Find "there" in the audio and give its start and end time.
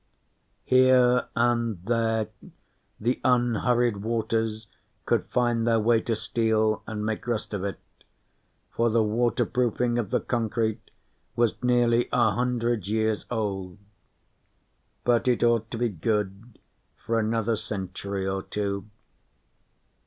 1.85-2.29